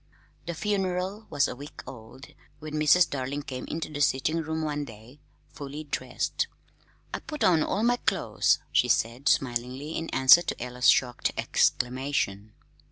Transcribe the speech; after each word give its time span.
The 0.47 0.55
"funeral" 0.55 1.27
was 1.29 1.47
a 1.47 1.55
week 1.55 1.83
old 1.85 2.33
when 2.57 2.73
Mrs. 2.73 3.07
Darling 3.07 3.43
came 3.43 3.65
into 3.65 3.87
the 3.93 4.01
sitting 4.01 4.41
room 4.41 4.63
one 4.63 4.83
day, 4.83 5.19
fully 5.53 5.83
dressed. 5.83 6.47
"I 7.13 7.19
put 7.19 7.43
on 7.43 7.61
all 7.61 7.83
my 7.83 7.97
clo's," 7.97 8.57
she 8.71 8.87
said 8.87 9.29
smilingly, 9.29 9.91
in 9.95 10.09
answer 10.09 10.41
to 10.41 10.59
Ella's 10.59 10.89
shocked 10.89 11.31
exclamation. 11.37 12.53